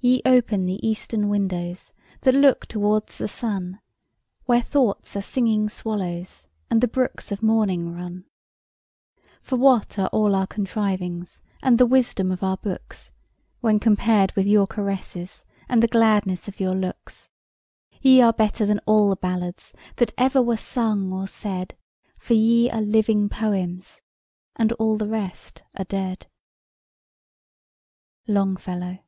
[0.00, 3.80] "Ye open the Eastern windows, That look towards the sun,
[4.44, 8.22] Where thoughts are singing swallows, And the brooks of morning run.
[8.24, 12.56] [Picture: Two young girls] "For what are all our contrivings And the wisdom of our
[12.58, 13.10] books,
[13.60, 17.30] When compared with your caresses, And the gladness of your looks?
[18.00, 21.76] "Ye are better than all the ballads That ever were sung or said;
[22.16, 24.00] For ye are living poems,
[24.54, 26.28] And all the rest are dead."
[28.28, 29.00] LONGFELLOW.